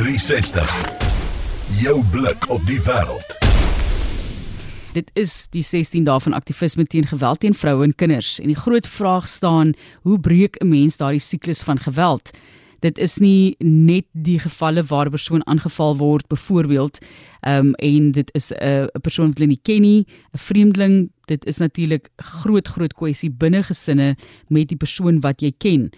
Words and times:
360. 0.00 0.86
Jou 1.82 2.04
blik 2.10 2.46
op 2.48 2.62
die 2.64 2.78
wêreld. 2.80 3.34
Dit 4.96 5.10
is 5.12 5.34
die 5.52 5.60
16 5.62 6.06
dae 6.08 6.22
van 6.24 6.32
aktivisme 6.32 6.86
teen 6.88 7.04
geweld 7.10 7.42
teen 7.42 7.52
vroue 7.52 7.84
en 7.84 7.92
kinders 7.92 8.38
en 8.40 8.48
die 8.48 8.56
groot 8.56 8.88
vraag 8.88 9.28
staan, 9.28 9.74
hoe 10.08 10.16
breek 10.16 10.56
'n 10.64 10.68
mens 10.72 10.96
daardie 10.96 11.20
siklus 11.20 11.60
van 11.68 11.78
geweld? 11.78 12.32
Dit 12.80 12.98
is 12.98 13.18
nie 13.18 13.56
net 13.58 14.06
die 14.12 14.38
gevalle 14.38 14.82
waar 14.82 15.06
'n 15.06 15.10
persoon 15.10 15.46
aangeval 15.46 15.96
word 15.96 16.28
byvoorbeeld, 16.28 16.98
ehm 17.40 17.66
um, 17.66 17.74
en 17.74 18.12
dit 18.12 18.30
is 18.34 18.52
'n 18.52 18.88
'n 18.94 19.00
persoon 19.00 19.26
wat 19.28 19.38
hulle 19.38 19.48
nie 19.48 19.62
ken 19.62 19.80
nie, 19.80 20.06
'n 20.34 20.38
vreemdeling, 20.38 21.10
dit 21.30 21.46
is 21.46 21.58
natuurlik 21.58 22.08
groot 22.16 22.68
groot 22.68 22.94
kwessie 22.98 23.30
binne 23.30 23.62
gesinne 23.62 24.16
met 24.48 24.68
die 24.68 24.78
persoon 24.80 25.20
wat 25.20 25.44
jy 25.44 25.52
ken 25.62 25.88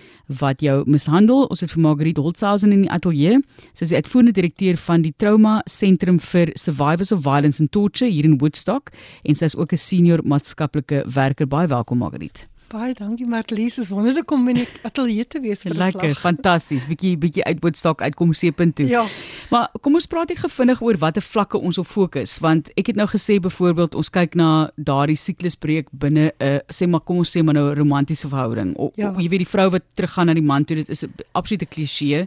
wat 0.43 0.61
jou 0.65 0.83
mishandel. 0.87 1.47
Ons 1.53 1.65
het 1.65 1.73
vir 1.73 1.83
Margriet 1.87 2.21
Holtzhausen 2.21 2.73
in 2.73 2.85
die 2.87 2.93
ateljee. 2.93 3.41
Sy 3.73 3.89
is 3.89 3.95
die 3.95 4.01
uitvoerende 4.01 4.37
direkteur 4.41 4.77
van 4.77 5.03
die 5.03 5.14
Trauma 5.17 5.61
Sentrum 5.64 6.20
vir 6.33 6.53
Survivors 6.55 7.12
of 7.12 7.25
Violence 7.25 7.61
and 7.61 7.73
Torture 7.73 8.11
hier 8.11 8.28
in 8.28 8.39
Woodstock 8.39 8.92
en 9.25 9.34
sy 9.34 9.45
is 9.45 9.56
ook 9.56 9.73
'n 9.73 9.77
senior 9.77 10.20
maatskaplike 10.25 11.05
werker. 11.06 11.47
Baie 11.47 11.69
welkom 11.69 11.98
Margriet. 11.98 12.52
Baie 12.73 12.95
dankie 12.97 13.27
Marlies, 13.29 13.75
is 13.83 13.91
wonderlik 13.93 14.31
om 14.33 14.47
in 14.49 14.62
die 14.62 14.69
ateljee 14.87 15.27
te 15.29 15.41
wees 15.45 15.61
vir 15.61 15.73
'n 15.73 15.77
slag. 15.77 15.93
Lekker, 15.93 16.15
fantasties. 16.17 16.87
Bietjie 16.89 17.19
bietjie 17.21 17.45
uit 17.45 17.59
Woodstock 17.61 18.01
uitkom 18.01 18.33
seepunt 18.33 18.75
toe. 18.77 18.87
Ja. 18.89 19.05
Maar 19.51 19.69
kom 19.83 19.95
ons 19.95 20.07
praat 20.07 20.29
net 20.29 20.39
gevinnig 20.39 20.81
oor 20.81 20.97
watter 20.97 21.23
vlakke 21.23 21.59
ons 21.61 21.79
op 21.79 21.87
fokus, 21.87 22.39
want 22.39 22.71
ek 22.75 22.87
het 22.87 22.97
nou 22.97 23.07
gesê 23.07 23.37
byvoorbeeld 23.41 23.95
ons 23.95 24.09
kyk 24.11 24.35
na 24.35 24.71
daardie 24.77 25.17
siklusbreek 25.17 25.89
binne 25.93 26.33
'n 26.41 26.45
uh, 26.45 26.59
sê 26.73 26.89
maar 26.89 27.01
kom 27.01 27.17
ons 27.19 27.29
sê 27.37 27.43
maar 27.45 27.55
nou 27.55 27.71
'n 27.71 27.77
romantiese 27.79 28.29
verhouding. 28.29 28.77
O, 28.79 28.91
Ja. 28.95 29.11
o, 29.11 29.20
jy 29.20 29.29
weet 29.29 29.45
die 29.45 29.53
vrou 29.53 29.69
wat 29.70 29.83
teruggaan 29.95 30.27
na 30.27 30.34
die 30.34 30.43
man 30.43 30.65
toe, 30.65 30.77
dit 30.77 30.89
is 30.89 31.03
'n 31.05 31.12
absolute 31.33 31.67
kliseë. 31.67 32.27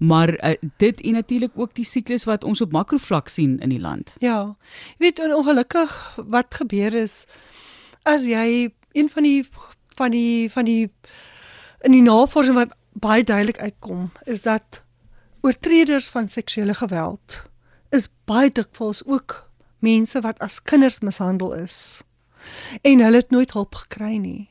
Maar 0.00 0.28
uh, 0.44 0.54
dit 0.78 1.00
en 1.00 1.12
natuurlik 1.12 1.50
ook 1.54 1.74
die 1.74 1.84
siklus 1.84 2.24
wat 2.24 2.44
ons 2.44 2.60
op 2.60 2.72
makrovlak 2.72 3.28
sien 3.28 3.58
in 3.60 3.68
die 3.68 3.80
land. 3.80 4.14
Ja. 4.18 4.56
Jy 4.98 5.12
weet 5.12 5.20
ongelukkig 5.34 6.16
wat 6.28 6.54
gebeur 6.54 6.94
is 6.94 7.26
as 8.02 8.24
jy 8.24 8.70
een 8.94 9.10
van 9.10 9.26
die 9.26 9.42
van 9.98 10.10
die 10.14 10.50
van 10.50 10.64
die 10.64 10.90
in 11.84 11.92
die 11.92 12.02
navorsing 12.02 12.56
wat 12.56 12.74
baie 12.92 13.24
duidelik 13.24 13.58
uitkom 13.58 14.10
is 14.24 14.40
dat 14.40 14.82
oortreders 15.44 16.08
van 16.08 16.28
seksuele 16.28 16.74
geweld 16.74 17.42
is 17.90 18.08
baie 18.24 18.50
dikwels 18.50 19.02
ook 19.04 19.50
mense 19.84 20.20
wat 20.24 20.38
as 20.38 20.62
kinders 20.62 21.02
mishandel 21.04 21.52
is 21.58 22.00
en 22.82 23.00
hulle 23.00 23.22
het 23.22 23.30
nooit 23.30 23.52
hulp 23.52 23.74
gekry 23.74 24.16
nie. 24.16 24.48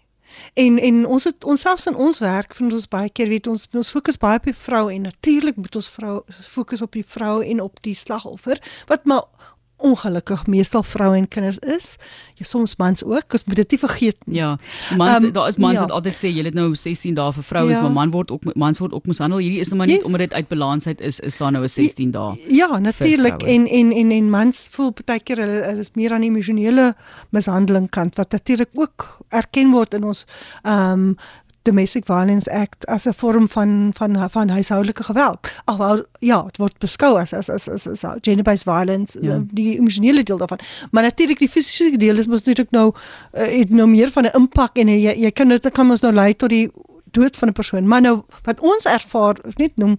En 0.58 0.80
en 0.82 1.06
ons 1.06 1.24
het 1.24 1.44
ons 1.44 1.62
selfs 1.62 1.86
in 1.86 1.96
ons 1.96 2.20
werk 2.20 2.56
vind 2.58 2.74
ons 2.74 2.88
baie 2.90 3.10
keer 3.10 3.30
weet 3.30 3.48
ons 3.48 3.68
ons 3.72 3.92
fokus 3.96 4.18
baie 4.18 4.40
op 4.40 4.48
die 4.50 4.56
vrou 4.58 4.88
en 4.90 5.06
natuurlik 5.06 5.60
moet 5.62 5.76
ons 5.76 5.90
vrou 5.98 6.16
fokus 6.42 6.82
op 6.82 6.98
die 6.98 7.06
vrou 7.06 7.36
en 7.46 7.62
op 7.62 7.82
die 7.86 7.96
slagoffer 7.96 8.62
wat 8.90 9.06
maar 9.06 9.52
ongelukkig 9.84 10.46
meestal 10.48 10.84
vroue 10.84 11.18
en 11.20 11.28
kinders 11.28 11.60
is. 11.60 11.96
Ja 12.40 12.46
soms 12.46 12.76
mans 12.78 13.04
ook, 13.04 13.34
ons 13.34 13.44
moet 13.46 13.56
dit 13.56 13.72
nie 13.76 13.80
vergeet 13.80 14.18
nie. 14.26 14.36
Ja, 14.40 14.58
mans 14.98 15.24
Ehm, 15.24 15.32
daar 15.36 15.48
is 15.48 15.58
mans 15.58 15.74
ja. 15.74 15.80
wat 15.86 15.92
altyd 15.92 16.16
sê 16.22 16.32
jy 16.32 16.44
het 16.48 16.54
nou 16.58 16.70
16 16.76 17.14
dae 17.18 17.34
vir 17.34 17.44
vrouens, 17.44 17.78
Ja. 17.78 17.82
maar 17.82 17.92
man 17.92 18.12
word 18.12 18.32
ook 18.32 18.56
mans 18.56 18.80
word 18.80 18.94
ook 18.94 19.06
mishandel. 19.06 19.40
Hierdie 19.40 19.60
is 19.60 19.68
nou 19.72 19.78
maar 19.78 19.88
net 19.88 19.96
Yes. 20.02 20.06
omdat 20.06 20.20
dit 20.20 20.34
uit 20.34 20.48
balansheid 20.48 21.02
is, 21.02 21.20
is 21.20 21.38
daar 21.38 21.52
nou 21.52 21.64
'n 21.64 21.70
16 21.70 22.12
dae. 22.12 22.36
Ja, 22.48 22.80
natuurlik 22.80 23.42
en 23.44 23.68
en 23.68 23.92
en 23.92 24.12
en 24.12 24.30
mans 24.30 24.68
voel 24.72 24.94
baie 25.06 25.20
keer 25.20 25.38
hulle, 25.38 25.64
hulle 25.64 25.80
is 25.80 25.92
meer 25.94 26.12
aan 26.14 26.22
die 26.22 26.30
emosionele 26.30 26.96
mishandeling 27.32 27.90
kant 27.90 28.16
wat 28.16 28.32
natuurlik 28.32 28.70
ook 28.74 29.18
erken 29.30 29.72
word 29.72 29.94
in 29.94 30.04
ons 30.04 30.26
ehm 30.64 30.92
um, 30.92 31.18
Domestic 31.64 32.06
Violence 32.06 32.52
Act 32.52 32.86
as 32.88 33.06
'n 33.08 33.14
vorm 33.14 33.48
van 33.50 33.92
van 33.94 34.30
van 34.30 34.50
huishoudelike 34.50 35.04
geweld. 35.04 35.40
Alhoewel 35.66 36.06
ja, 36.20 36.44
dit 36.44 36.58
word 36.58 36.78
beskou 36.78 37.20
as 37.20 37.34
as 37.34 37.50
as 37.50 37.70
as, 37.70 37.88
as 37.88 38.06
gender-based 38.22 38.64
violence, 38.64 39.18
Ja. 39.22 39.34
ja. 39.34 39.44
die 39.52 39.78
emosionele 39.80 40.24
deel 40.24 40.38
daarvan. 40.38 40.60
Maar 40.92 41.04
natuurlik 41.04 41.40
die 41.40 41.50
fisiese 41.50 41.98
deel 41.98 42.18
is 42.18 42.28
mos 42.28 42.44
natuurlik 42.44 42.72
nou 42.72 42.94
uh, 43.34 43.48
het 43.60 43.70
nou 43.70 43.88
meer 43.88 44.12
van 44.12 44.24
'n 44.24 44.36
impak 44.36 44.78
en 44.78 44.88
jy 44.88 45.14
jy 45.16 45.32
kan 45.32 45.48
dit 45.48 45.72
kan 45.72 45.90
ons 45.90 46.02
nou 46.02 46.14
lei 46.14 46.34
tot 46.36 46.50
die 46.50 46.72
dood 47.12 47.38
van 47.38 47.48
'n 47.48 47.54
persoon. 47.54 47.88
Maar 47.88 48.02
nou 48.02 48.22
wat 48.44 48.60
ons 48.60 48.86
ervaar, 48.86 49.36
net 49.56 49.72
noem 49.76 49.98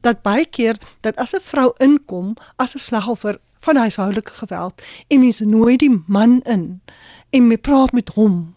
dat 0.00 0.22
baie 0.22 0.46
keer 0.46 0.76
dat 1.00 1.16
as 1.16 1.32
'n 1.34 1.40
vrou 1.42 1.72
inkom 1.78 2.36
as 2.56 2.74
'n 2.74 2.78
slagoffer 2.78 3.38
van 3.60 3.76
huishoudelike 3.76 4.30
geweld 4.32 4.82
en 5.08 5.20
mense 5.20 5.44
nooi 5.44 5.76
die 5.76 6.02
man 6.06 6.40
in 6.42 6.80
en 7.30 7.46
me 7.46 7.56
praat 7.56 7.92
met 7.92 8.08
hom 8.08 8.55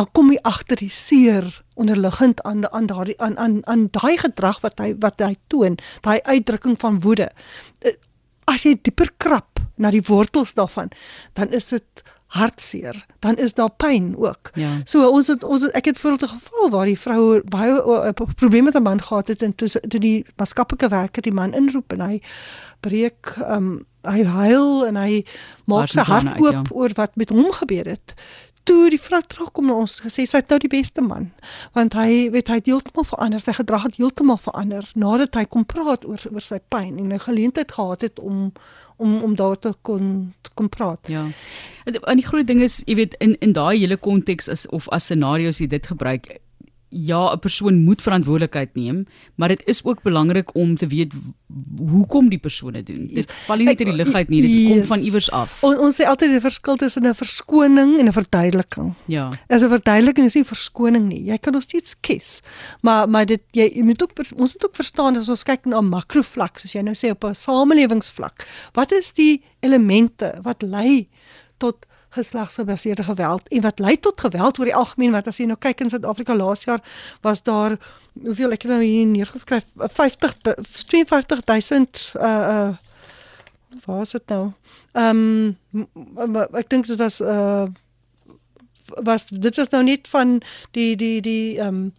dan 0.00 0.08
kom 0.16 0.30
jy 0.32 0.38
agter 0.48 0.80
die 0.80 0.92
seer 0.92 1.44
onderliggend 1.80 2.40
aan 2.48 2.64
aan 2.72 2.86
daardie 2.88 3.18
aan 3.20 3.36
aan 3.38 3.60
aan 3.68 3.88
daai 3.92 4.16
gedrag 4.20 4.62
wat 4.64 4.80
hy 4.80 4.94
wat 5.04 5.20
hy 5.20 5.34
toon, 5.52 5.76
daai 6.06 6.20
uitdrukking 6.24 6.78
van 6.80 7.00
woede. 7.04 7.28
Eh, 7.84 7.96
As 8.50 8.64
jy 8.66 8.72
dieper 8.82 9.12
krap 9.22 9.60
na 9.78 9.92
die 9.94 10.02
wortels 10.02 10.56
daarvan, 10.58 10.88
dan 11.38 11.52
is 11.54 11.68
dit 11.70 12.02
hartseer, 12.34 12.96
dan 13.22 13.38
is 13.42 13.54
daar 13.54 13.70
pyn 13.78 14.14
ook. 14.18 14.50
Ja. 14.58 14.70
So 14.90 15.06
ons 15.06 15.30
het 15.30 15.44
ons 15.44 15.62
het, 15.66 15.74
ek 15.78 15.90
het 15.90 15.98
voorbeeld 15.98 16.30
'n 16.30 16.34
geval 16.38 16.70
waar 16.70 16.86
die 16.86 16.98
vrou 16.98 17.42
baie 17.44 17.74
uh, 17.82 18.10
probleme 18.34 18.70
met 18.70 18.76
'n 18.76 18.82
man 18.82 19.02
gehad 19.02 19.26
het 19.26 19.42
en 19.42 19.54
toe 19.54 19.68
toe 19.68 20.00
die 20.00 20.24
maatskaplike 20.36 20.88
werker 20.88 21.22
die 21.22 21.32
man 21.32 21.54
inroep 21.54 21.92
en 21.92 22.00
hy 22.00 22.22
breek 22.80 23.36
um 23.46 23.86
hy 24.02 24.24
huil 24.24 24.86
en 24.86 24.96
hy 24.96 25.24
maak 25.64 25.88
sy 25.88 26.00
hart 26.00 26.24
trane 26.24 26.34
uit, 26.34 26.40
oop 26.40 26.52
ja. 26.52 26.62
oor 26.72 26.90
wat 26.94 27.16
met 27.16 27.30
hom 27.30 27.52
gebeur 27.52 27.84
het. 27.84 28.14
Toe 28.70 28.90
die 28.92 29.00
vrou 29.02 29.18
terugkom 29.26 29.66
na 29.66 29.78
ons 29.82 29.96
gesê 30.04 30.26
sy 30.30 30.38
het 30.38 30.52
nou 30.52 30.58
die 30.62 30.70
beste 30.70 31.02
man 31.02 31.30
want 31.74 31.96
hy 31.98 32.28
weet 32.30 32.52
hy 32.52 32.58
het 32.60 32.68
heeltemal 32.70 33.06
verander 33.08 33.42
sy 33.42 33.54
gedrag 33.56 33.88
het 33.88 33.96
heeltemal 33.98 34.38
verander 34.38 34.86
nadat 34.94 35.34
hy 35.34 35.42
kom 35.50 35.64
praat 35.66 36.06
oor 36.06 36.22
oor 36.30 36.44
sy 36.44 36.60
pyn 36.70 37.00
en 37.02 37.10
'n 37.12 37.24
geleentheid 37.26 37.72
gehad 37.72 38.06
het 38.06 38.20
om 38.20 38.52
om 39.00 39.22
om 39.26 39.34
daar 39.34 39.58
te 39.58 39.72
kon 39.82 40.34
te 40.42 40.50
kon 40.54 40.68
praat. 40.68 41.08
Ja. 41.08 41.24
En 41.84 41.92
die- 41.92 42.26
groot 42.26 42.46
ding 42.46 42.62
is, 42.62 42.82
jy 42.86 42.94
weet, 42.94 43.14
in 43.18 43.36
in 43.40 43.52
daai 43.52 43.78
hele 43.78 43.96
konteks 43.96 44.48
is 44.48 44.66
of 44.68 44.88
as 44.88 45.04
scenario's 45.04 45.58
jy 45.58 45.66
dit 45.66 45.86
gebruik, 45.86 46.38
ja, 46.90 47.32
'n 47.32 47.38
persoon 47.38 47.84
moet 47.84 48.02
verantwoordelikheid 48.02 48.74
neem, 48.74 49.06
maar 49.34 49.48
dit 49.48 49.62
is 49.66 49.84
ook 49.84 50.02
belangrik 50.02 50.54
om 50.54 50.76
te 50.76 50.86
weet 50.86 51.12
hoekom 51.78 52.28
die 52.28 52.38
persoon 52.38 52.72
dit 52.72 52.86
doen. 52.86 53.06
Dit 53.14 53.32
val 53.32 53.56
nie 53.56 53.64
net 53.64 53.78
uit 53.78 53.88
die 53.88 53.96
lug 53.96 54.12
uit 54.14 54.28
nie, 54.28 54.40
dit 54.42 54.66
kom 54.68 54.76
Yes. 54.78 54.86
van 54.86 54.98
iewers 54.98 55.30
af. 55.30 55.62
On, 55.62 55.78
ons 55.78 55.94
sê 56.00 56.04
altyd 56.06 56.30
die 56.30 56.40
verskil 56.40 56.76
tussen 56.76 57.06
'n 57.06 57.14
verskoning 57.14 57.98
en 57.98 58.06
'n 58.06 58.12
verduideliking. 58.12 58.94
Ja. 59.06 59.30
As 59.48 59.62
'n 59.62 59.68
verduideliking 59.68 60.26
is 60.26 60.34
nie 60.34 60.44
verskoning 60.44 61.08
nie. 61.08 61.24
Jy 61.24 61.38
kan 61.38 61.52
nog 61.52 61.62
steeds 61.62 61.94
kies. 62.00 62.40
Maar 62.82 63.08
maar 63.08 63.26
dit 63.26 63.40
jy, 63.52 63.70
jy 63.74 63.82
moet 63.82 64.02
ook 64.02 64.10
ons 64.18 64.52
moet 64.52 64.64
ook 64.64 64.74
verstaan 64.76 65.16
as 65.16 65.28
ons 65.28 65.42
kyk 65.42 65.64
na 65.66 65.80
makrovlak, 65.80 66.58
soos 66.58 66.72
jy 66.72 66.80
nou 66.82 66.94
sê 66.94 67.10
op 67.10 67.24
'n 67.24 67.34
samelewingsvlak. 67.34 68.46
Wat 68.72 68.92
is 68.92 69.12
die 69.12 69.42
elemente 69.60 70.34
wat 70.42 70.62
lei 70.62 71.08
tot 71.58 71.86
geslagsgebaseerde 72.10 73.02
geweld 73.02 73.48
en 73.48 73.62
wat 73.62 73.78
lei 73.78 73.96
tot 74.00 74.20
geweld 74.20 74.58
oor 74.58 74.70
die 74.70 74.74
algemeen 74.74 75.14
wat 75.14 75.26
as 75.30 75.38
jy 75.38 75.46
nou 75.46 75.58
kyk 75.58 75.80
in 75.80 75.90
Suid-Afrika 75.92 76.34
laas 76.34 76.64
jaar 76.64 76.82
was 77.22 77.42
daar 77.42 77.78
hoeveel 78.22 78.56
ek 78.56 78.66
nou 78.66 78.82
hier 78.82 79.06
neergeskryf 79.06 79.66
50 79.76 80.36
52000 80.42 82.10
uh 82.14 82.30
uh 82.30 82.70
waar 83.84 84.02
is 84.02 84.10
dit 84.10 84.26
nou? 84.26 84.52
Ehm 84.92 85.54
um, 85.72 86.36
ek 86.58 86.68
dink 86.68 86.86
dit 86.86 86.98
was 86.98 87.20
uh 87.20 87.66
was 89.06 89.26
dit 89.26 89.56
was 89.56 89.70
nou 89.70 89.82
net 89.84 90.08
van 90.08 90.40
die 90.70 90.96
die 90.96 91.20
die 91.20 91.58
ehm 91.58 91.68
um, 91.68 91.92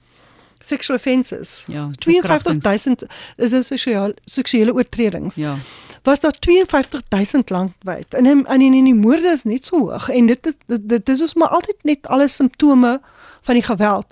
sexual 0.63 0.97
offences. 0.97 1.63
Ja, 1.67 1.89
52000 1.99 3.03
is 3.35 3.49
dit 3.49 3.65
seksuele 3.65 4.15
seksuele 4.25 4.73
oortredings. 4.73 5.35
Ja. 5.35 5.55
Was 6.03 6.19
daar 6.19 6.35
52000 6.39 7.49
landwyd. 7.49 8.13
En 8.13 8.25
in 8.25 8.45
in 8.45 8.73
in 8.73 8.83
die 8.83 8.95
moorde 8.95 9.27
is 9.27 9.43
net 9.43 9.65
so 9.65 9.77
hoog 9.77 10.09
en 10.09 10.25
dit 10.25 10.45
is 10.45 10.53
dit, 10.65 10.89
dit 10.89 11.09
is 11.09 11.21
ons 11.21 11.33
maar 11.33 11.47
altyd 11.47 11.77
net 11.81 12.07
alle 12.07 12.27
simptome 12.27 13.01
van 13.41 13.53
die 13.53 13.63
geweld. 13.63 14.05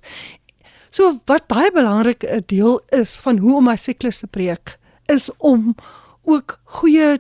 So 0.90 1.20
wat 1.26 1.48
baie 1.48 1.72
belangrik 1.72 2.24
'n 2.24 2.44
deel 2.46 2.82
is 2.90 3.16
van 3.16 3.38
hoe 3.38 3.56
om 3.56 3.64
my 3.64 3.76
siklus 3.76 4.18
te 4.18 4.28
breek 4.28 4.78
is 5.06 5.30
om 5.38 5.76
ook 6.24 6.60
goeie 6.64 7.20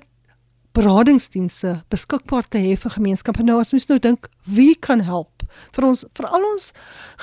beradingsdienste 0.78 1.80
beskikbaar 1.90 2.48
te 2.48 2.62
hê 2.62 2.76
vir 2.78 2.96
gemeenskappe. 2.96 3.44
Nou 3.46 3.60
as 3.62 3.74
mens 3.74 3.90
nou 3.90 4.00
dink 4.00 4.30
wie 4.46 4.76
kan 4.76 5.02
help 5.06 5.46
vir 5.76 5.88
ons 5.88 6.06
vir 6.18 6.28
al 6.30 6.46
ons 6.52 6.70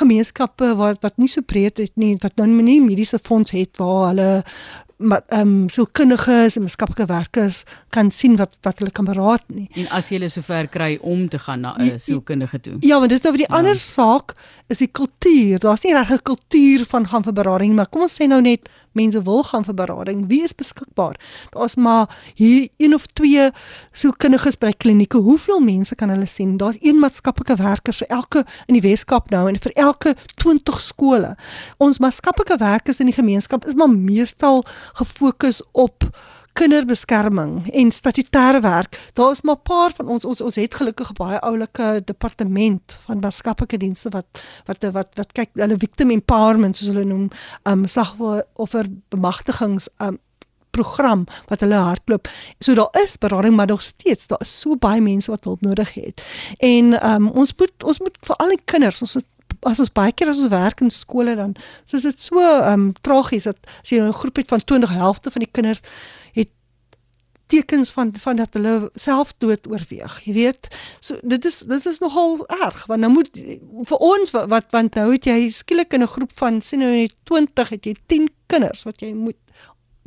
gemeenskappe 0.01 0.73
wat 0.81 1.03
wat 1.05 1.19
nie 1.23 1.31
so 1.31 1.47
breed 1.47 1.79
het 1.79 1.95
nie, 1.95 2.17
wat 2.23 2.37
nou 2.41 2.49
nie 2.51 2.81
mediese 2.83 3.21
fonds 3.23 3.55
het 3.55 3.79
waar 3.79 4.11
hulle 4.11 4.31
ehm 4.99 5.41
um, 5.41 5.69
so 5.69 5.85
kundiges 5.93 6.57
en 6.57 6.63
maatskaplike 6.65 7.05
werkers 7.07 7.65
kan 7.93 8.11
sien 8.11 8.37
wat 8.41 8.57
wat 8.65 8.79
hulle 8.79 8.91
kan 8.91 9.05
beraad 9.05 9.43
nie. 9.53 9.67
En 9.77 9.89
as 9.93 10.09
jy 10.09 10.17
hulle 10.17 10.31
sover 10.33 10.69
kry 10.73 10.97
om 11.03 11.29
te 11.29 11.39
gaan 11.39 11.61
na 11.61 11.75
'n 11.77 12.01
sielkundige 12.01 12.61
toe. 12.61 12.77
Ja, 12.81 12.99
want 12.99 13.11
dit 13.11 13.19
is 13.19 13.25
nou 13.25 13.33
vir 13.37 13.45
die 13.45 13.53
ja. 13.53 13.59
ander 13.59 13.77
saak 13.77 14.35
is 14.69 14.79
die 14.79 14.89
kultuur. 14.89 15.59
Daar's 15.59 15.83
nie 15.83 15.93
regtig 15.93 16.21
'n 16.21 16.23
kultuur 16.23 16.87
van 16.87 17.07
gaan 17.07 17.23
vir 17.23 17.33
berading, 17.33 17.69
nie, 17.69 17.77
maar 17.77 17.89
kom 17.89 18.03
ons 18.03 18.17
sê 18.21 18.27
nou 18.27 18.41
net 18.41 18.69
mense 18.97 19.23
wil 19.23 19.43
gaan 19.43 19.65
vir 19.65 19.75
berading. 19.75 20.25
Wie 20.29 20.43
is 20.45 20.55
beskikbaar? 20.55 21.21
Daar's 21.51 21.75
maar 21.77 22.09
hier 22.35 22.69
een 22.77 22.95
of 22.95 23.07
twee 23.07 23.51
sielkundiges 23.93 24.59
by 24.59 24.73
klinieke. 24.73 25.19
Hoeveel 25.19 25.61
mense 25.61 25.95
kan 25.95 26.09
hulle 26.09 26.27
sien? 26.27 26.57
Daar's 26.57 26.81
een 26.81 26.99
maatskaplike 26.99 27.57
werker 27.61 27.93
vir 27.93 28.09
elke 28.09 28.45
in 28.67 28.79
die 28.79 28.85
Weskaap 28.89 29.31
nou 29.31 29.49
en 29.49 29.61
vir 29.61 29.73
elke 29.75 30.15
20 30.35 30.81
skole. 30.81 31.35
Ons 31.77 31.99
maatskaplike 31.99 32.57
werkers 32.59 33.01
in 33.03 33.11
die 33.11 33.17
gemeenskap 33.17 33.67
is 33.67 33.75
maar 33.75 33.93
meestal 33.93 34.65
gefokus 34.93 35.63
op 35.73 36.09
kinderbeskerming 36.57 37.71
en 37.73 37.93
statutêre 37.93 38.61
werk. 38.61 39.11
Daar 39.13 39.31
is 39.31 39.41
maar 39.41 39.57
'n 39.57 39.63
paar 39.63 39.93
van 39.97 40.09
ons 40.09 40.25
ons 40.25 40.41
ons 40.41 40.55
het 40.55 40.75
gelukkig 40.75 41.13
baie 41.13 41.41
oulike 41.41 42.03
departement 42.05 42.99
van 43.07 43.19
maatskaplike 43.19 43.77
dienste 43.77 44.09
wat 44.09 44.27
wat 44.65 44.93
wat 44.93 45.09
wat 45.15 45.33
kyk 45.33 45.51
hulle 45.53 45.77
victim 45.79 46.11
empowerment 46.11 46.77
soos 46.77 46.89
hulle 46.89 47.05
noem, 47.05 47.29
um 47.63 47.87
slagoffer 47.87 48.87
bemagtigings 49.09 49.89
um 49.99 50.19
program 50.71 51.25
wat 51.47 51.61
hulle 51.61 51.75
hardloop. 51.75 52.29
So 52.59 52.75
daar 52.75 53.03
is 53.05 53.19
berading 53.19 53.57
maar 53.57 53.67
nog 53.67 53.83
steeds 53.83 54.27
daar 54.27 54.41
is 54.41 54.61
so 54.61 54.77
baie 54.77 55.01
mense 55.01 55.31
wat 55.31 55.45
hulp 55.45 55.61
nodig 55.61 55.95
het. 55.95 56.23
En 56.59 57.11
um 57.11 57.29
ons 57.29 57.55
moet 57.57 57.85
ons 57.85 58.01
moet 58.01 58.17
vir 58.21 58.37
al 58.37 58.49
die 58.49 58.63
kinders 58.65 59.01
ons 59.01 59.15
het 59.15 59.27
as 59.63 59.81
ons 59.81 59.93
baie 59.93 60.13
keer 60.13 60.29
as 60.29 60.39
ons 60.39 60.51
werk 60.51 60.81
in 60.81 60.91
skole 60.91 61.37
dan 61.37 61.55
soos 61.87 62.03
dit 62.03 62.21
so 62.21 62.41
um 62.73 62.93
tragies 63.03 63.45
dat 63.45 63.59
as 63.83 63.91
jy 63.91 64.01
'n 64.01 64.13
groep 64.13 64.37
het 64.37 64.49
van 64.49 64.61
20 64.61 64.91
helfte 64.91 65.31
van 65.31 65.41
die 65.41 65.53
kinders 65.53 65.83
tekens 67.47 67.91
van 67.91 68.11
van 68.19 68.37
dat 68.37 68.49
hulle 68.53 68.91
selfdood 68.95 69.69
oorweeg. 69.71 70.19
Jy 70.25 70.33
weet, 70.33 70.69
so 71.01 71.19
dit 71.23 71.45
is 71.45 71.59
dit 71.69 71.87
is 71.87 71.99
nogal 71.99 72.43
erg 72.47 72.87
want 72.87 73.01
nou 73.01 73.13
moet 73.13 73.31
vir 73.91 74.03
ons 74.03 74.35
wat, 74.35 74.49
wat 74.51 74.75
want 74.75 74.99
nou 74.99 75.13
het 75.13 75.29
jy 75.31 75.51
skielik 75.51 75.95
in 75.95 76.03
'n 76.03 76.15
groep 76.17 76.33
van 76.35 76.61
sien 76.63 76.79
nou 76.79 76.91
net 76.91 77.15
20 77.25 77.69
het 77.69 77.85
jy 77.85 77.95
10 78.07 78.29
kinders 78.47 78.83
wat 78.83 79.01
jy 79.01 79.13
moet 79.15 79.39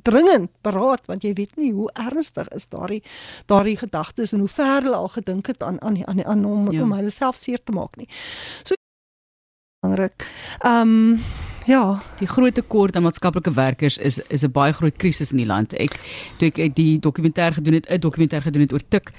dringend 0.04 0.52
beraad 0.62 1.08
want 1.08 1.24
jy 1.24 1.34
weet 1.34 1.56
nie 1.56 1.72
hoe 1.74 1.90
ernstig 1.94 2.48
is 2.48 2.68
daardie 2.68 3.04
daardie 3.46 3.78
gedagtes 3.78 4.34
en 4.34 4.40
hoe 4.40 4.48
ver 4.48 4.82
hulle 4.82 4.96
al 4.96 5.08
gedink 5.08 5.48
het 5.48 5.64
aan 5.64 5.82
aan 5.82 6.08
aan, 6.08 6.26
aan 6.26 6.46
om 6.46 6.72
ja. 6.72 6.82
om 6.82 6.92
hulle 6.92 7.10
self 7.10 7.36
seer 7.36 7.64
te 7.64 7.72
maak 7.72 7.96
nie. 7.96 8.08
So 8.64 8.76
belangrik. 9.80 10.28
Ehm 10.60 10.82
um, 10.82 11.20
Ja, 11.66 12.02
die 12.18 12.28
groot 12.28 12.56
tekort 12.56 12.96
aan 12.96 13.04
maatskaplike 13.06 13.52
werkers 13.54 13.98
is 13.98 14.18
is 14.28 14.44
'n 14.44 14.52
baie 14.52 14.74
groot 14.74 14.96
krisis 14.98 15.32
in 15.32 15.38
die 15.38 15.46
land. 15.46 15.74
Ek 15.74 16.00
toe 16.38 16.48
ek 16.48 16.76
die 16.76 17.00
dokumentêr 17.00 17.54
gedoen 17.54 17.74
het, 17.74 17.90
'n 17.90 18.00
dokumentêr 18.00 18.42
gedoen 18.42 18.62
het 18.62 18.74
oor 18.74 18.82
tik 18.90 19.12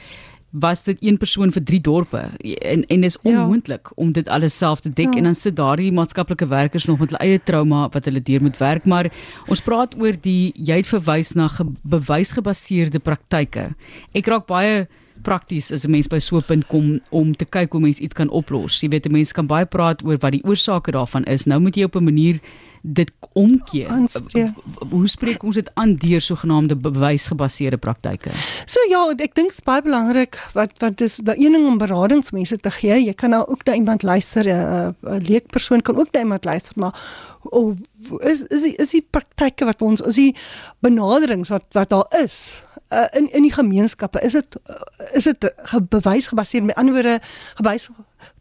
was 0.50 0.84
dit 0.84 0.96
een 1.00 1.16
persoon 1.16 1.52
vir 1.52 1.62
drie 1.62 1.80
dorpe 1.80 2.30
en 2.42 2.84
en 2.86 3.00
dis 3.00 3.18
ja. 3.22 3.30
onmoontlik 3.30 3.86
ja. 3.86 3.92
om 3.94 4.12
dit 4.12 4.28
alles 4.28 4.56
self 4.56 4.80
te 4.80 4.90
dek 4.90 5.12
ja. 5.12 5.18
en 5.18 5.24
dan 5.24 5.34
sit 5.34 5.56
daardie 5.56 5.92
maatskaplike 5.92 6.46
werkers 6.46 6.84
nog 6.84 6.98
met 6.98 7.10
hulle 7.10 7.22
eie 7.22 7.42
trauma 7.42 7.88
wat 7.88 8.04
hulle 8.04 8.22
deur 8.22 8.42
moet 8.42 8.58
werk 8.58 8.84
maar 8.84 9.12
ons 9.46 9.60
praat 9.60 9.94
oor 10.00 10.12
die 10.20 10.52
jy 10.54 10.76
het 10.76 10.86
verwys 10.86 11.32
na 11.32 11.48
ge, 11.48 11.64
bewysgebaseerde 11.82 12.98
praktyke 12.98 13.74
ek 14.12 14.26
raak 14.26 14.46
baie 14.46 14.88
prakties 15.22 15.72
as 15.72 15.84
'n 15.84 15.90
mens 15.90 16.08
by 16.08 16.18
so 16.18 16.36
'n 16.36 16.42
punt 16.42 16.66
kom 16.66 17.00
om 17.10 17.36
te 17.36 17.44
kyk 17.44 17.72
hoe 17.72 17.80
mens 17.80 17.98
iets 17.98 18.14
kan 18.14 18.28
oplos. 18.28 18.80
Jy 18.80 18.88
weet 18.88 19.06
'n 19.06 19.12
mens 19.12 19.32
kan 19.32 19.46
baie 19.46 19.66
praat 19.66 20.04
oor 20.04 20.16
wat 20.18 20.32
die 20.32 20.44
oorsake 20.44 20.90
daarvan 20.90 21.24
is. 21.24 21.44
Nou 21.44 21.60
moet 21.60 21.74
jy 21.74 21.84
op 21.84 21.96
'n 21.96 22.04
manier 22.04 22.40
dit 22.82 23.12
omkeer. 23.32 23.88
Aanspreek. 23.88 24.56
Hoe 24.90 25.08
spreek 25.08 25.42
ons 25.42 25.54
dit 25.54 25.70
aan 25.74 25.94
deur 26.00 26.20
sogenaamde 26.20 26.76
bewysgebaseerde 26.76 27.76
praktyke? 27.76 28.32
So 28.66 28.80
ja, 28.88 29.02
ek 29.10 29.34
dink 29.34 29.52
dit 29.52 29.58
is 29.58 29.64
baie 29.66 29.82
belangrik 29.82 30.38
wat 30.56 30.72
wat 30.80 31.00
is 31.00 31.20
daai 31.24 31.36
een 31.38 31.52
ding 31.52 31.66
om 31.66 31.78
berading 31.78 32.24
vir 32.24 32.38
mense 32.40 32.56
te 32.56 32.70
gee. 32.70 33.04
Jy 33.04 33.14
kan 33.14 33.30
nou 33.30 33.44
ook 33.46 33.64
na 33.64 33.74
iemand 33.74 34.02
luister, 34.02 34.44
'n 34.44 34.94
leekpersoon 35.02 35.82
kan 35.82 35.96
ook 35.96 36.12
na 36.12 36.20
iemand 36.20 36.44
luister, 36.44 36.72
maar 36.76 36.94
of 37.42 37.76
is 38.18 38.42
is 38.42 38.62
die, 38.62 38.74
is 38.76 38.90
die 38.90 39.06
praktyke 39.10 39.64
wat 39.64 39.82
ons 39.82 40.00
is 40.00 40.14
die 40.14 40.36
benaderings 40.84 41.48
wat 41.48 41.64
wat 41.72 41.90
daar 41.90 42.06
is 42.22 42.50
uh, 42.92 43.06
in 43.16 43.30
in 43.32 43.42
die 43.42 43.52
gemeenskappe 43.52 44.20
is 44.20 44.32
dit 44.32 44.60
uh, 44.70 44.76
is 45.12 45.24
dit 45.24 45.52
bewys 45.88 46.26
gebaseer 46.26 46.64
met 46.64 46.76
ander 46.76 46.94
woorde 46.94 47.20
bewys 47.56 47.88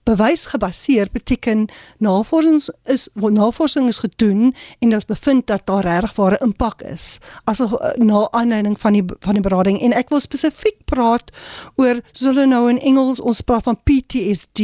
bewys 0.09 0.45
gebaseer 0.45 1.07
beteken 1.11 1.67
navorsing 1.97 2.61
is 2.83 3.07
navorsing 3.13 3.87
is 3.87 4.01
gedoen 4.03 4.55
en 4.79 4.89
dit 4.89 5.05
bevind 5.05 5.47
dat 5.47 5.65
daar 5.65 5.85
regtig 5.85 6.15
ware 6.15 6.39
impak 6.41 6.81
is 6.81 7.17
as 7.43 7.59
'n 7.59 7.63
uh, 7.63 7.93
na 7.95 8.27
aanleiding 8.31 8.79
van 8.79 8.93
die 8.93 9.03
van 9.19 9.33
die 9.33 9.41
berading. 9.41 9.79
En 9.81 9.93
ek 9.93 10.09
wil 10.09 10.19
spesifiek 10.19 10.79
praat 10.85 11.31
oor 11.75 12.01
soos 12.11 12.35
hulle 12.35 12.45
nou 12.45 12.69
in 12.69 12.79
Engels 12.79 13.19
ons 13.19 13.41
praat 13.41 13.63
van 13.63 13.81
PTSD 13.83 14.59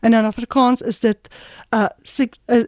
En 0.00 0.12
in 0.12 0.24
Afrikaans 0.24 0.80
is 0.80 0.98
dit 0.98 1.18
uh 1.70 1.88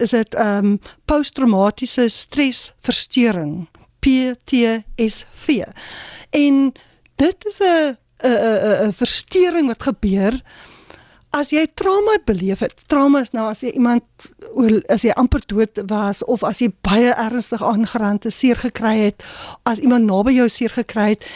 is 0.00 0.10
dit 0.10 0.38
um 0.38 0.81
posttraumatiese 1.05 2.08
stresversteuring. 2.08 3.69
PTSD. 3.99 5.49
En 6.31 6.72
dit 7.16 7.46
is 7.46 7.58
'n 7.58 7.96
'n 8.22 8.28
'n 8.28 8.87
'n 8.87 8.93
verstoring 8.93 9.66
wat 9.66 9.82
gebeur 9.82 10.43
as 11.31 11.50
jy 11.50 11.66
trauma 11.75 12.16
beleef 12.25 12.58
het. 12.58 12.75
Trauma 12.87 13.20
is 13.20 13.31
nou 13.31 13.49
as 13.50 13.61
jy 13.61 13.70
iemand 13.76 14.04
as 14.88 15.02
jy 15.02 15.11
amper 15.11 15.43
dood 15.46 15.81
was 15.87 16.25
of 16.25 16.43
as 16.43 16.58
jy 16.58 16.70
baie 16.81 17.12
ernstig 17.14 17.62
aangerand 17.62 18.25
het, 18.25 18.34
seer 18.34 18.56
gekry 18.56 18.96
het, 18.99 19.25
as 19.62 19.78
iemand 19.78 20.08
naby 20.08 20.32
jou 20.32 20.49
seer 20.49 20.70
gekry 20.70 21.08
het, 21.08 21.26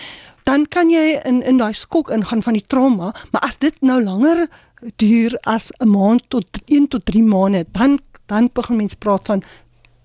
dan 0.49 0.67
kan 0.67 0.91
jy 0.91 1.21
in 1.25 1.43
in 1.43 1.61
daai 1.61 1.75
skok 1.75 2.11
ingaan 2.11 2.43
van 2.43 2.53
die 2.53 2.67
trauma, 2.67 3.15
maar 3.31 3.43
as 3.43 3.59
dit 3.59 3.75
nou 3.81 4.03
langer 4.03 4.49
duur 4.97 5.39
as 5.41 5.71
'n 5.79 5.89
maand 5.89 6.23
tot 6.29 6.47
1 6.67 6.89
tot 6.89 7.05
3 7.05 7.23
maande, 7.23 7.67
dan 7.73 7.99
dan 8.27 8.49
begin 8.53 8.77
mense 8.77 8.97
praat 8.97 9.25
van 9.25 9.43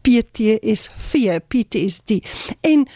PTSD, 0.01 1.39
PTSD. 1.47 2.12
En 2.62 2.88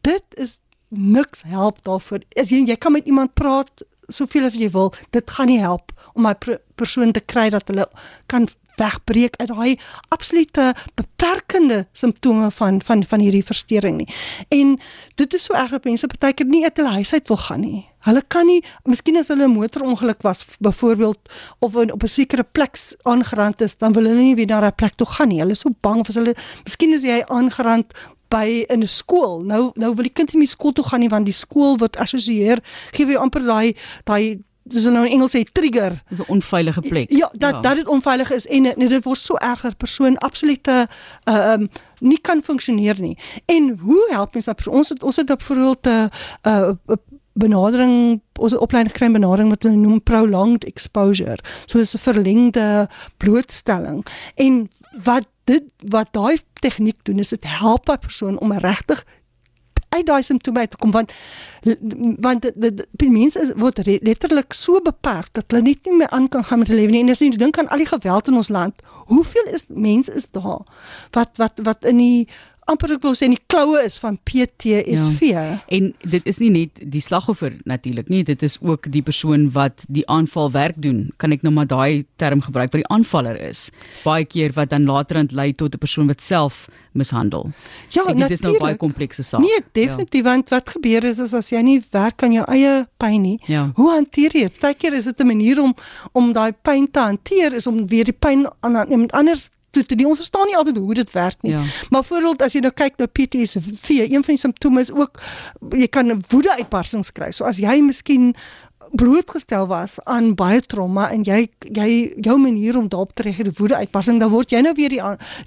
dit 0.00 0.24
is 0.30 0.58
niks 0.88 1.42
help 1.42 1.82
daarvoor. 1.82 2.22
As 2.38 2.48
jy 2.48 2.64
jy 2.66 2.76
kan 2.76 2.92
met 2.92 3.06
iemand 3.06 3.34
praat 3.34 3.84
soveel 4.08 4.44
as 4.44 4.54
jy 4.54 4.70
wil, 4.70 4.92
dit 5.10 5.30
gaan 5.30 5.46
nie 5.46 5.60
help 5.60 5.92
om 6.14 6.22
my 6.22 6.34
persoon 6.74 7.12
te 7.12 7.20
kry 7.20 7.48
dat 7.50 7.68
hulle 7.68 7.88
kan 8.26 8.48
wegbreek 8.76 9.36
uit 9.36 9.48
daai 9.48 9.76
absolute 10.14 10.72
beperkende 10.98 11.84
simptome 11.92 12.50
van 12.50 12.80
van 12.82 13.04
van 13.04 13.22
hierdie 13.22 13.44
verstoring 13.44 13.96
nie. 13.96 14.08
En 14.48 14.76
dit 15.14 15.34
is 15.34 15.44
so 15.44 15.54
erg 15.54 15.70
dat 15.70 15.84
mense 15.84 16.06
partykeer 16.06 16.46
nie 16.50 16.64
uit 16.64 16.76
hulle 16.76 16.96
huis 16.98 17.12
uit 17.12 17.28
wil 17.28 17.40
gaan 17.46 17.60
nie. 17.60 17.84
Hulle 18.04 18.22
kan 18.28 18.46
nie, 18.46 18.60
miskien 18.84 19.16
as 19.16 19.28
hulle 19.28 19.46
'n 19.46 19.54
motorongeluk 19.54 20.22
was 20.22 20.44
byvoorbeeld 20.60 21.18
of 21.58 21.76
op 21.76 22.02
'n 22.02 22.08
sekere 22.08 22.42
plek 22.42 22.76
aangerand 23.02 23.60
is, 23.60 23.76
dan 23.78 23.92
wil 23.92 24.04
hulle 24.04 24.20
nie 24.20 24.34
weer 24.34 24.46
na 24.46 24.60
daai 24.60 24.72
plek 24.72 24.94
toe 24.94 25.06
gaan 25.06 25.28
nie. 25.28 25.40
Hulle 25.40 25.52
is 25.52 25.60
so 25.60 25.70
bang 25.80 26.00
of 26.00 26.08
as 26.08 26.14
hulle 26.14 26.34
miskien 26.64 26.92
is 26.92 27.02
jy 27.02 27.22
aangerand 27.26 27.86
by 28.34 28.64
in 28.68 28.82
'n 28.82 28.90
skool. 28.90 29.44
Nou 29.44 29.70
nou 29.74 29.94
wil 29.94 30.08
die 30.08 30.16
kind 30.18 30.32
nie 30.32 30.42
meer 30.42 30.54
skool 30.56 30.72
toe 30.72 30.84
gaan 30.84 31.00
nie 31.00 31.12
want 31.12 31.26
die 31.26 31.40
skool 31.44 31.78
word 31.78 31.96
assosieer 31.96 32.58
gee 32.92 33.06
jy 33.06 33.20
amper 33.20 33.46
daai 33.46 33.76
daai 34.04 34.42
dis 34.64 34.86
nou 34.88 35.04
in 35.04 35.12
Engels 35.12 35.34
sê 35.36 35.42
trigger. 35.52 36.02
Dis 36.08 36.18
'n 36.18 36.30
onveilige 36.32 36.80
plek. 36.80 37.10
Ja, 37.10 37.28
dat 37.32 37.54
ja. 37.54 37.60
dat 37.60 37.74
dit 37.76 37.86
onveilig 37.86 38.30
is 38.30 38.46
en 38.46 38.62
nee, 38.62 38.88
dit 38.88 39.04
word 39.04 39.18
so 39.18 39.34
erger 39.36 39.76
persoon 39.76 40.16
absolute 40.18 40.88
uh 41.24 41.52
um 41.52 41.68
nie 42.00 42.20
kan 42.20 42.42
funksioneer 42.42 43.00
nie. 43.00 43.18
En 43.46 43.78
hoe 43.78 44.08
help 44.10 44.32
mens 44.32 44.44
dat 44.44 44.66
ons 44.68 44.88
het, 44.88 45.02
ons 45.02 45.16
het 45.16 45.26
byvoorbeeld 45.26 45.86
'n 45.86 46.10
uh, 46.48 46.68
uh 46.86 46.96
benadering 47.34 48.20
ons 48.38 48.56
opleiding 48.56 48.92
gekry 48.94 49.12
benadering 49.12 49.48
wat 49.48 49.62
hulle 49.62 49.76
noem 49.76 50.02
prolonged 50.02 50.64
exposure. 50.64 51.38
So 51.66 51.78
'n 51.78 51.98
verlengde 51.98 52.88
blootstelling. 53.16 54.06
En 54.34 54.70
wat 55.02 55.26
dit 55.44 55.62
wat 55.78 56.12
daai 56.12 56.38
tegniek 56.60 56.98
doen 57.02 57.18
is 57.18 57.28
dit 57.28 57.44
help 57.44 57.88
'n 57.90 57.98
persoon 57.98 58.38
om 58.38 58.52
regtig 58.52 59.04
uit 59.94 60.06
daai 60.06 60.22
simptome 60.22 60.66
te 60.68 60.76
kom 60.76 60.90
want 60.94 61.12
want 62.26 62.50
die 63.02 63.10
mense 63.10 63.44
word 63.60 63.80
letterlik 63.86 64.56
so 64.56 64.80
beperk 64.84 65.30
dat 65.38 65.52
hulle 65.52 65.62
net 65.68 65.86
nie 65.88 65.98
meer 66.00 66.10
aan 66.16 66.28
kan 66.28 66.44
gaan 66.44 66.62
met 66.62 66.68
hulle 66.72 66.80
lewe 66.80 66.94
nie. 66.96 67.04
En 67.06 67.14
as 67.14 67.22
jy 67.22 67.30
dink 67.36 67.58
aan 67.58 67.70
al 67.74 67.84
die 67.84 67.90
geweld 67.90 68.30
in 68.32 68.40
ons 68.40 68.50
land 68.54 68.82
hoeveel 69.12 69.50
is 69.52 69.66
mense 69.68 70.12
is 70.12 70.28
daar 70.32 70.64
wat 71.16 71.40
wat 71.42 71.64
wat 71.68 71.84
in 71.92 72.00
die 72.02 72.28
amper 72.70 72.94
ek 72.96 73.02
wil 73.02 73.14
sê 73.16 73.28
in 73.28 73.36
die 73.36 73.44
kloue 73.50 73.82
is 73.84 73.98
van 74.02 74.18
PTSD. 74.28 75.30
Ja. 75.30 75.44
En 75.68 75.92
dit 76.00 76.26
is 76.26 76.38
nie 76.38 76.50
net 76.50 76.80
die 76.80 77.02
slagoffer 77.04 77.56
natuurlik 77.64 78.08
nie, 78.12 78.22
dit 78.24 78.42
is 78.42 78.58
ook 78.62 78.90
die 78.92 79.02
persoon 79.02 79.50
wat 79.56 79.84
die 79.88 80.06
aanval 80.08 80.50
werk 80.54 80.80
doen. 80.82 81.10
Kan 81.16 81.32
ek 81.32 81.42
nou 81.42 81.52
maar 81.54 81.68
daai 81.70 82.04
term 82.16 82.44
gebruik 82.44 82.72
wat 82.72 82.82
die 82.82 82.92
aanvaller 82.92 83.40
is. 83.40 83.70
Baie 84.04 84.24
keer 84.24 84.54
wat 84.56 84.70
dan 84.70 84.86
laterand 84.88 85.32
lei 85.32 85.52
tot 85.52 85.74
'n 85.74 85.78
persoon 85.78 86.06
wat 86.06 86.22
self 86.22 86.68
mishandel. 86.92 87.50
Ja, 87.90 88.04
dit 88.12 88.30
is 88.30 88.40
nou 88.40 88.58
baie 88.58 88.76
komplekse 88.76 89.22
saak. 89.22 89.40
Nee, 89.40 89.60
definitief 89.72 90.22
ja. 90.22 90.30
want 90.30 90.48
wat 90.48 90.68
gebeur 90.68 91.04
is, 91.04 91.18
is 91.18 91.34
as 91.34 91.50
jy 91.50 91.60
nie 91.60 91.82
werk 91.90 92.22
aan 92.22 92.32
jou 92.32 92.44
eie 92.46 92.86
pyn 92.96 93.22
nie. 93.22 93.38
Ja. 93.46 93.70
Hoe 93.74 93.90
hanteer 93.90 94.30
jy 94.32 94.46
dit? 94.48 94.58
Partykeer 94.60 94.92
is 94.92 95.04
dit 95.04 95.20
'n 95.20 95.26
manier 95.26 95.60
om 95.62 95.74
om 96.12 96.32
daai 96.32 96.52
pyn 96.52 96.90
te 96.90 97.00
hanteer 97.00 97.52
is 97.52 97.66
om 97.66 97.86
weer 97.86 98.04
die 98.04 98.12
pyn 98.12 98.46
aan 98.60 98.90
iemand 98.90 99.12
anders 99.12 99.50
toe 99.74 99.84
toe 99.84 99.98
die 99.98 100.08
ons 100.08 100.20
verstaan 100.22 100.48
nie 100.50 100.58
altyd 100.58 100.80
hoe 100.82 100.98
dit 101.00 101.14
werk 101.16 101.40
nie. 101.46 101.54
Ja. 101.56 101.62
Maar 101.94 102.04
voorbeeld 102.06 102.44
as 102.46 102.56
jy 102.56 102.62
nou 102.64 102.72
kyk 102.74 103.00
na 103.00 103.08
PTSD, 103.10 103.98
een 104.04 104.24
van 104.24 104.36
die 104.36 104.42
simptome 104.42 104.84
is 104.84 104.92
ook 104.94 105.20
jy 105.74 105.88
kan 105.90 106.14
woede 106.30 106.54
uitbarsings 106.60 107.12
kry. 107.14 107.32
So 107.34 107.48
as 107.48 107.60
jy 107.62 107.80
miskien 107.84 108.32
blootgestel 108.94 109.66
was 109.66 109.96
aan 110.04 110.34
baie 110.38 110.60
trauma 110.60 111.08
en 111.12 111.24
jy 111.26 111.48
jy 111.74 111.88
jou 112.22 112.36
manier 112.38 112.76
om 112.78 112.86
daarop 112.90 113.14
te 113.16 113.24
reageer, 113.26 113.50
woede 113.58 113.78
uitbarsing, 113.82 114.20
dan 114.22 114.30
word 114.30 114.54
jy 114.54 114.60
nou 114.64 114.74
weer 114.78 114.94
die 114.94 115.00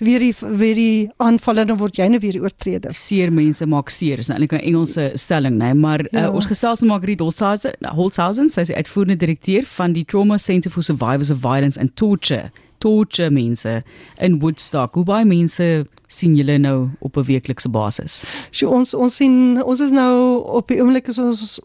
weer 0.03 0.25
die 0.25 0.33
weer 0.59 0.75
die 0.75 1.09
aanvaller 1.23 1.67
dan 1.69 1.79
word 1.79 1.99
jy 1.99 2.09
nou 2.11 2.19
weer 2.23 2.37
die 2.37 2.43
oortreder. 2.43 2.95
Seer 2.95 3.31
mense 3.33 3.65
maak 3.69 3.91
seer. 3.93 4.19
Dis 4.19 4.31
nou 4.31 4.37
eintlik 4.37 4.57
'n 4.59 4.65
Engelse 4.73 5.11
stelling, 5.15 5.55
né? 5.57 5.71
Nee? 5.71 5.73
Maar 5.73 6.05
ja. 6.11 6.27
uh, 6.27 6.35
ons 6.35 6.45
gesels 6.45 6.81
met 6.81 6.89
Margriet 6.89 7.19
Holzhausen, 7.19 7.73
Holzhausen, 7.79 8.49
sy 8.49 8.61
is 8.61 8.71
uitvoerende 8.71 9.17
direkteur 9.25 9.63
van 9.63 9.93
die 9.93 10.05
Trauma 10.05 10.37
Center 10.37 10.71
for 10.71 10.83
Survivors 10.83 11.31
of 11.31 11.39
Violence 11.39 11.79
and 11.79 11.95
Torture 11.95 12.51
torture 12.77 13.29
mense 13.31 13.83
in 14.19 14.39
Woodstock. 14.39 14.93
Hoe 14.95 15.03
baie 15.03 15.25
mense 15.25 15.85
sien 16.07 16.35
julle 16.35 16.57
nou 16.57 16.89
op 16.99 17.17
'n 17.17 17.23
weeklikse 17.23 17.69
basis? 17.69 18.23
So 18.51 18.69
ons 18.69 18.93
ons 18.93 19.15
sien 19.15 19.63
ons 19.63 19.79
is 19.79 19.91
nou 19.91 20.43
op 20.43 20.67
die 20.67 20.81
oomblik 20.81 21.07
is 21.07 21.17
ons 21.17 21.59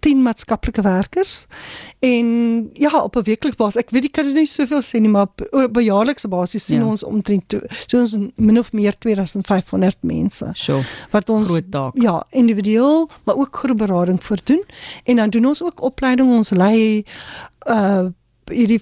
10 0.00 0.22
maatskaplike 0.22 0.82
werkers 0.82 1.46
en 2.04 2.26
ja 2.74 2.90
op 3.02 3.16
'n 3.16 3.22
weeklikse 3.24 3.56
basis 3.56 3.76
ek 3.80 3.90
weet 3.90 4.04
ek 4.04 4.12
kan 4.12 4.32
nie 4.34 4.46
soveel 4.46 4.82
sê 4.82 5.00
nie 5.00 5.08
maar 5.08 5.26
op, 5.52 5.76
'n 5.76 5.82
jaarlikse 5.84 6.28
basis 6.28 6.64
sien 6.64 6.80
Ja. 6.80 6.86
ons 6.86 7.02
omtrent 7.04 7.54
so 7.86 8.00
ons 8.00 8.16
min 8.36 8.58
of 8.58 8.72
meer 8.72 8.92
2500 8.98 9.96
mense 10.02 10.50
Sjoe. 10.54 10.82
wat 11.10 11.30
ons 11.30 11.46
Groot 11.48 11.70
taak. 11.70 11.92
ja 11.96 12.22
individueel 12.30 13.08
maar 13.24 13.36
ook 13.36 13.56
groep 13.56 13.78
berading 13.78 14.22
voor 14.24 14.38
doen 14.44 14.62
en 15.04 15.16
dan 15.16 15.30
doen 15.30 15.46
ons 15.46 15.62
ook 15.62 15.80
opleiding 15.82 16.28
ons 16.36 16.50
lei 16.50 17.04
uh 17.66 18.06
hierdie 18.50 18.80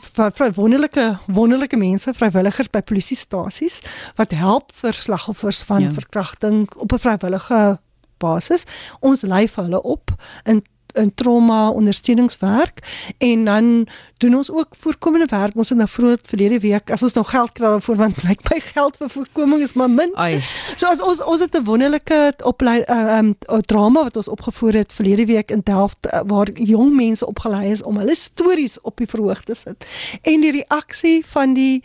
wonderlike 0.54 1.18
wonderlike 1.26 1.76
mense 1.76 2.12
vrywilligers 2.14 2.70
by 2.70 2.80
polisiestasies 2.80 3.80
wat 4.16 4.30
help 4.36 4.72
vir 4.82 4.94
slagoffers 4.94 5.62
van 5.62 5.82
Ja. 5.82 5.88
ja. 5.88 5.92
verkrachting 5.92 6.68
op 6.76 6.92
'n 6.92 6.98
vrywillige 6.98 7.78
basis 8.18 8.64
ons 9.00 9.22
lei 9.22 9.48
vir 9.48 9.64
hulle 9.64 9.82
op 9.82 10.10
in 10.44 10.64
in 10.96 11.14
trauma 11.14 11.70
ondersteuningswerk 11.70 12.82
en 13.18 13.44
dan 13.44 13.86
doen 14.16 14.34
ons 14.34 14.50
ook 14.50 14.76
voorkomende 14.80 15.26
werk 15.30 15.56
ons 15.56 15.68
het 15.68 15.78
nou 15.78 15.88
vroeg 15.88 16.18
verlede 16.22 16.58
week 16.60 16.90
as 16.90 17.02
ons 17.02 17.12
nou 17.12 17.24
geld 17.26 17.52
kry 17.52 17.66
daarvoor 17.66 17.96
want 17.96 18.20
blyk 18.22 18.42
by 18.48 18.60
geld 18.72 18.96
vir 18.96 19.08
voorkoming 19.08 19.62
is 19.62 19.74
maar 19.74 19.90
min 19.90 20.12
Ai, 20.14 20.40
So 20.76 20.86
as 20.86 21.02
ons 21.02 21.22
ons 21.24 21.40
het 21.40 21.56
'n 21.56 21.64
wonderlike 21.64 22.32
oplei 22.42 22.84
uh, 22.88 23.18
um 23.18 23.36
drama 23.66 24.02
wat 24.02 24.16
ons 24.16 24.28
opgevoer 24.28 24.74
het 24.74 24.92
verlede 24.92 25.26
week 25.26 25.50
in 25.50 25.60
Delft 25.64 26.06
uh, 26.06 26.20
waar 26.26 26.48
jong 26.54 26.94
mense 26.94 27.26
opgelei 27.26 27.70
is 27.70 27.82
om 27.82 27.96
hulle 27.96 28.16
stories 28.16 28.80
op 28.80 28.96
die 28.96 29.06
verhoog 29.06 29.42
te 29.42 29.54
sit. 29.54 29.86
En 30.22 30.40
die 30.40 30.52
reaksie 30.52 31.26
van 31.26 31.54
die 31.54 31.82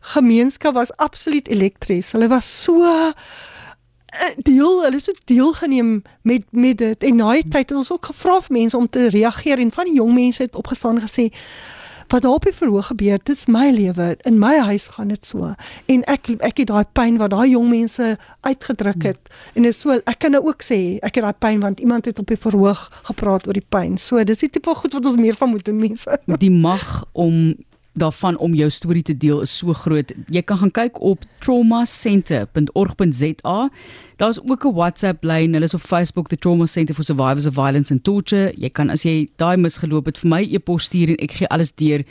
gemeenskap 0.00 0.74
was 0.74 0.96
absoluut 0.96 1.48
elektries. 1.48 2.12
Hulle 2.12 2.28
was 2.28 2.62
so 2.62 3.12
deel, 4.36 4.82
hulle 4.82 4.96
het 4.96 5.04
so 5.04 5.12
deelgeneem 5.24 6.02
met 6.22 6.42
met 6.50 6.78
dit. 6.78 7.04
En 7.04 7.16
na 7.16 7.32
die 7.32 7.48
tyd 7.48 7.68
het 7.68 7.78
ons 7.78 7.92
ook 7.92 8.10
gevra 8.10 8.40
vir 8.40 8.56
mense 8.58 8.76
om 8.76 8.90
te 8.90 9.08
reageer 9.08 9.58
en 9.58 9.70
van 9.70 9.84
die 9.84 9.94
jong 9.94 10.14
mense 10.14 10.42
het 10.42 10.56
opgestaan 10.56 11.00
en 11.00 11.08
gesê 11.08 11.30
wat 12.08 12.22
daar 12.22 12.32
op 12.32 12.44
die 12.44 12.54
verhoog 12.54 12.86
gebeur, 12.86 13.18
dit 13.22 13.36
is 13.36 13.46
my 13.46 13.70
lewe. 13.70 14.16
In 14.22 14.38
my 14.38 14.58
huis 14.58 14.86
gaan 14.86 15.08
dit 15.08 15.26
so. 15.26 15.54
En 15.86 16.04
ek 16.10 16.28
ek 16.38 16.62
het 16.62 16.70
daai 16.70 16.84
pyn 16.92 17.18
wat 17.18 17.32
daai 17.32 17.50
jong 17.50 17.68
mense 17.70 18.16
uitgedruk 18.40 19.02
het. 19.02 19.32
En 19.54 19.62
dit 19.62 19.74
is 19.74 19.80
so 19.80 19.96
ek 19.96 20.18
kan 20.18 20.34
nou 20.36 20.44
ook 20.44 20.62
sê 20.62 20.98
ek 21.02 21.18
het 21.18 21.24
daai 21.24 21.38
pyn 21.38 21.60
want 21.64 21.80
iemand 21.80 22.04
het 22.04 22.18
op 22.18 22.30
die 22.30 22.40
verhoog 22.40 22.90
gepraat 23.10 23.46
oor 23.46 23.56
die 23.56 23.66
pyn. 23.68 23.98
So 23.98 24.24
dis 24.24 24.44
die 24.44 24.50
tipe 24.50 24.74
goed 24.74 24.92
wat 24.92 25.06
ons 25.06 25.16
meer 25.16 25.38
van 25.38 25.54
moet 25.54 25.64
doen 25.64 25.80
mense. 25.80 26.20
die 26.38 26.50
mag 26.50 27.04
om 27.12 27.54
daarvan 27.94 28.38
om 28.38 28.54
jou 28.54 28.70
storie 28.70 29.02
te 29.02 29.16
deel 29.16 29.40
is 29.40 29.56
so 29.56 29.72
groot. 29.72 30.12
Jy 30.26 30.42
kan 30.42 30.58
gaan 30.58 30.70
kyk 30.70 31.02
op 31.02 31.24
traumacenter.org.za. 31.44 33.68
Daar's 34.16 34.38
ook 34.48 34.64
'n 34.64 34.72
WhatsApp 34.74 35.24
lyn. 35.24 35.52
Hulle 35.52 35.64
is 35.64 35.74
op 35.74 35.80
Facebook 35.80 36.28
the 36.28 36.36
Trauma 36.36 36.66
Center 36.66 36.94
for 36.94 37.04
Survivors 37.04 37.46
of 37.46 37.54
Violence 37.54 37.92
and 37.92 38.04
Torture. 38.04 38.52
Jy 38.56 38.68
kan 38.70 38.90
as 38.90 39.02
jy 39.02 39.28
daai 39.36 39.56
misgeloop 39.56 40.06
het 40.06 40.18
vir 40.18 40.28
my 40.30 40.42
e-pos 40.52 40.84
stuur 40.84 41.08
en 41.08 41.16
ek 41.16 41.32
gee 41.32 41.48
alles 41.48 41.72
deur. 41.74 41.98
Uh, 42.00 42.04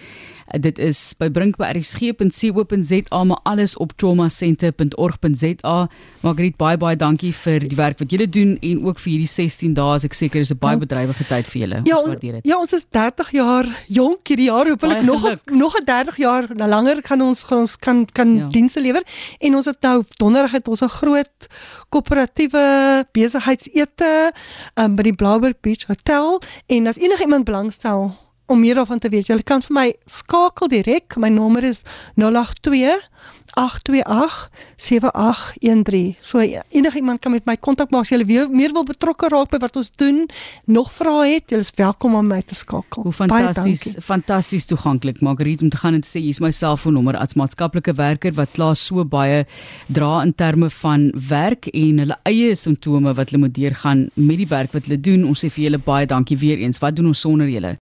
Dit 0.60 0.78
is 0.80 1.14
by 1.18 1.30
brink@rsg.co.za 1.30 3.24
maar 3.24 3.40
alles 3.44 3.78
op 3.78 3.92
traumacenter.org.za. 3.96 5.90
Margriet 6.24 6.58
baie 6.58 6.78
baie 6.78 6.96
dankie 7.00 7.32
vir 7.34 7.60
die 7.68 7.76
werk 7.78 8.00
wat 8.00 8.12
julle 8.12 8.28
doen 8.30 8.58
en 8.62 8.86
ook 8.86 9.00
vir 9.00 9.12
hierdie 9.14 9.28
16 9.30 9.74
dae. 9.74 10.00
Ek 10.04 10.14
seker 10.14 10.42
is 10.42 10.52
'n 10.52 10.58
baie 10.60 10.74
Ja. 10.78 10.80
bedrywige 10.86 11.24
tyd 11.28 11.48
vir 11.48 11.62
julle. 11.62 11.80
Ja, 11.84 11.96
Ons 11.98 12.08
waardeer 12.08 12.32
dit. 12.34 12.46
ja, 12.46 12.58
ons 12.60 12.74
is 12.74 12.86
30 12.90 13.32
jaar 13.32 13.66
jonk 13.88 14.28
hierdie 14.28 14.46
jaar. 14.46 14.68
Hoopelik 14.68 15.02
nog 15.04 15.24
een- 15.24 15.40
nog 15.58 15.76
'n 15.80 15.86
30 15.86 16.18
jaar 16.18 16.48
langer 16.56 17.00
gaan 17.04 17.22
ons 17.22 17.44
gaan 17.44 17.60
ons 17.60 17.78
kan 17.78 18.06
kan 18.12 18.36
Ja. 18.36 18.44
ja. 18.44 18.50
dienste 18.50 18.82
lewer. 18.82 19.04
En 19.40 19.56
ons 19.56 19.66
het 19.66 19.78
nou 19.82 20.04
donderdag 20.18 20.52
het 20.52 20.68
ons 20.68 20.82
'n 20.82 20.88
groot 20.90 21.48
koöperatiewe 21.94 22.66
besigheidsete 23.14 24.12
um, 24.76 24.98
by 24.98 25.06
die 25.10 25.16
Blouberg 25.18 25.62
Beach 25.62 25.88
Hotel. 25.88 26.40
En 26.68 26.90
as 26.90 26.98
enige 26.98 27.28
iemand 27.28 27.46
belangstel 27.46 28.12
om 28.54 28.62
meer 28.62 28.80
daarvan 28.80 29.02
te 29.02 29.10
weet, 29.10 29.30
jy 29.32 29.40
kan 29.46 29.64
vir 29.66 29.76
my 29.76 29.88
skakel 30.10 30.70
direk. 30.72 31.18
My 31.22 31.30
nommer 31.34 31.66
is 31.68 31.84
082 32.16 33.02
828 33.54 34.50
7813. 34.76 36.16
So 36.22 36.40
enige 36.70 36.96
iemand 36.96 37.20
kan 37.20 37.32
met 37.32 37.46
my 37.46 37.56
kontak 37.58 37.92
maak 37.92 38.08
as 38.08 38.12
jy 38.12 38.26
weer 38.26 38.50
meer 38.50 38.74
wil 38.74 38.86
betrokke 38.88 39.30
raak 39.30 39.52
by 39.54 39.60
wat 39.62 39.78
ons 39.78 39.92
doen, 40.02 40.24
nog 40.66 40.90
vrae 40.94 41.36
het, 41.36 41.54
jy 41.54 41.60
is 41.62 41.70
welkom 41.78 42.18
om 42.18 42.28
my 42.28 42.42
te 42.42 42.58
skakel. 42.58 43.06
Hoe 43.06 43.14
fantasties 43.14 43.96
fantasties 44.04 44.66
toeganklik 44.70 45.22
Margriet 45.22 45.62
om 45.62 45.70
te 45.70 45.78
gaan 45.78 45.98
en 45.98 46.02
te 46.04 46.10
sê 46.10 46.24
hier's 46.24 46.42
my 46.44 46.52
selfoonnommer 46.56 47.18
as 47.20 47.38
maatskaplike 47.40 47.94
werker 48.00 48.34
wat 48.40 48.56
klaar 48.58 48.76
so 48.80 49.06
baie 49.06 49.44
dra 49.94 50.24
in 50.26 50.34
terme 50.34 50.72
van 50.82 51.12
werk 51.30 51.70
en 51.74 52.02
hulle 52.04 52.20
eie 52.30 52.58
simptome 52.58 53.14
wat 53.14 53.32
hulle 53.32 53.46
moet 53.46 53.56
deurgaan 53.56 54.08
met 54.16 54.42
die 54.42 54.50
werk 54.50 54.74
wat 54.74 54.90
hulle 54.90 55.00
doen. 55.00 55.28
Ons 55.30 55.46
sê 55.46 55.54
vir 55.54 55.70
julle 55.70 55.84
baie 55.84 56.10
dankie 56.10 56.40
weer 56.42 56.58
eens. 56.64 56.82
Wat 56.82 56.98
doen 56.98 57.14
ons 57.14 57.26
sonder 57.28 57.50
julle? 57.50 57.76